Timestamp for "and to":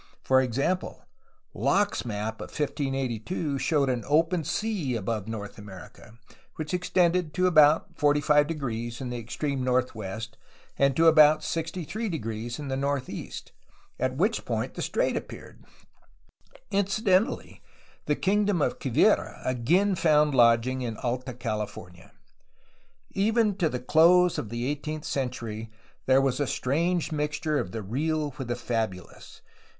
10.75-11.05